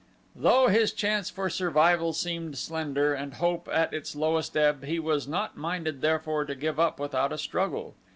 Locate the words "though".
0.35-0.65